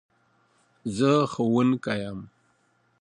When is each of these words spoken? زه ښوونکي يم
زه 0.97 1.11
ښوونکي 1.31 1.95
يم 2.09 2.19